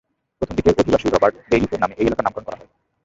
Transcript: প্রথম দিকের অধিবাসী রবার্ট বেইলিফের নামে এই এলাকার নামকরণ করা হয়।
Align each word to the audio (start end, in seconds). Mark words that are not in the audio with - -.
প্রথম 0.39 0.55
দিকের 0.57 0.79
অধিবাসী 0.81 1.07
রবার্ট 1.07 1.35
বেইলিফের 1.49 1.81
নামে 1.81 1.95
এই 1.97 2.07
এলাকার 2.07 2.25
নামকরণ 2.25 2.45
করা 2.47 2.57
হয়। 2.59 2.69